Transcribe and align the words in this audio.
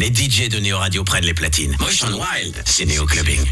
les 0.00 0.08
DJ 0.08 0.48
de 0.48 0.58
Neo 0.60 0.78
Radio 0.78 1.04
prennent 1.04 1.26
les 1.26 1.34
platines. 1.34 1.76
Motion 1.78 2.08
Wild, 2.08 2.54
c'est 2.64 2.86
Neo 2.86 3.04
Clubbing. 3.04 3.44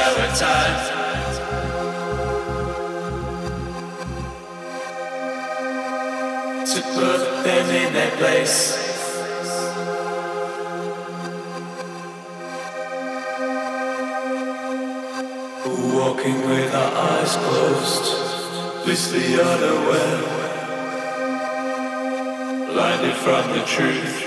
paradise 0.00 0.86
to 6.72 6.80
put 6.96 7.20
them 7.44 7.66
in 7.82 7.92
their 7.92 8.12
place. 8.16 8.56
Walking 15.94 16.38
with 16.48 16.74
our 16.74 16.92
eyes 17.10 17.36
closed, 17.36 18.06
this 18.86 19.10
the 19.12 19.42
other 19.52 19.74
way, 19.88 20.12
blinded 22.72 23.16
from 23.24 23.44
the 23.56 23.64
truth 23.74 24.18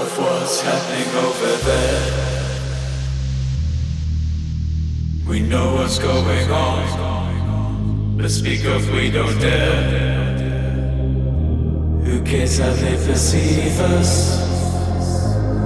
of 0.00 0.18
what's 0.18 0.60
happening 0.60 1.10
over 1.26 1.56
there. 1.66 2.37
We 5.38 5.44
know 5.44 5.74
what's 5.76 6.00
going 6.00 6.50
on. 6.50 8.18
Let's 8.18 8.34
speak 8.34 8.64
of 8.64 8.90
we 8.92 9.08
don't 9.08 9.38
dare. 9.40 10.34
Who 12.02 12.20
cares 12.24 12.58
how 12.58 12.72
they 12.72 12.96
perceive 13.06 13.78
us? 13.78 14.10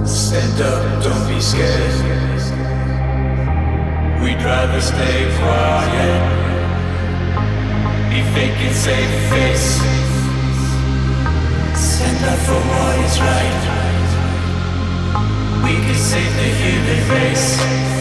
Stand 0.05 0.61
up, 0.61 1.03
don't 1.03 1.27
be 1.27 1.41
scared. 1.41 1.95
We'd 4.21 4.43
rather 4.45 4.79
stay 4.79 5.25
quiet. 5.41 6.21
Be 8.11 8.21
fake 8.35 8.59
and 8.67 8.75
save 8.75 9.11
face. 9.33 9.81
Stand 11.73 12.23
up 12.31 12.39
for 12.45 12.61
what 12.69 12.99
is 13.07 13.19
right. 13.19 13.63
We 15.63 15.73
can 15.83 15.95
save 15.95 16.33
the 16.35 16.49
human 16.61 17.09
race. 17.09 17.92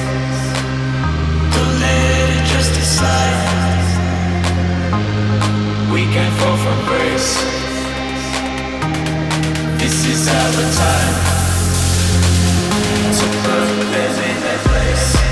We 5.93 6.03
can 6.15 6.31
fall 6.39 6.57
from 6.59 6.79
grace. 6.87 7.37
This 9.79 10.07
is 10.07 10.29
our 10.29 10.53
time 10.83 11.15
to 13.19 13.27
put 13.45 13.69
them 13.93 14.15
in 14.29 14.41
their 14.43 14.59
place. 14.59 15.32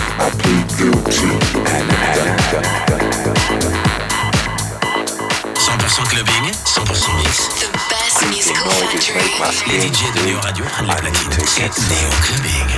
100% 0.21 0.29
clubbing, 6.09 6.45
100% 6.63 7.17
mix. 7.17 7.49
The 7.57 7.65
best 7.89 8.21
musical. 8.29 8.69
Les 9.67 9.79
DJ 9.87 10.13
de 10.13 10.21
Neo 10.27 10.39
Radio 10.41 10.63
prennent 10.65 10.87
la 10.87 10.95
platine. 10.95 11.31
C'est 11.47 11.71
Neo 11.89 12.11
Clubbing. 12.21 12.69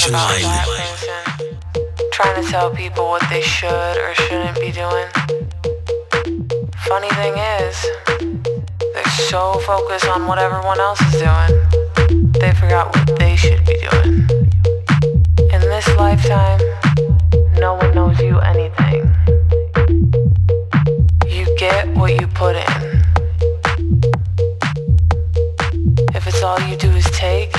Néo-clubbing 0.00 0.08
They're 0.08 0.08
avec 0.08 0.08
talking 0.08 0.12
Motion 0.12 0.14
about 0.14 0.42
Wild. 0.42 0.44
that 0.44 0.66
person. 0.66 2.10
Trying 2.12 2.42
to 2.42 2.50
tell 2.50 2.70
people 2.70 3.04
what 3.08 3.22
they 3.28 3.42
should 3.42 3.96
or 3.98 4.14
shouldn't 4.14 4.58
be 4.60 4.72
doing. 4.72 5.06
Funny 6.88 7.08
thing 7.10 7.34
is, 7.36 7.86
they're 8.94 9.04
so 9.28 9.58
focused 9.60 10.06
on 10.08 10.26
what 10.26 10.38
everyone 10.38 10.80
else 10.80 11.00
is 11.02 11.20
doing, 11.20 12.32
they 12.40 12.52
forgot 12.52 12.94
what 12.94 13.18
they 13.18 13.36
should 13.36 13.64
be 13.66 13.76
doing. 13.90 14.26
In 15.52 15.60
this 15.60 15.86
lifetime, 15.96 16.60
no 17.58 17.74
one 17.74 17.94
knows 17.94 18.18
you 18.20 18.38
anything. 18.40 19.12
You 21.28 21.46
get 21.58 21.88
what 21.94 22.18
you 22.20 22.26
put 22.28 22.56
in. 22.56 23.02
If 26.14 26.26
it's 26.26 26.42
all 26.42 26.60
you 26.60 26.76
do 26.76 26.90
is 26.90 27.04
take, 27.12 27.52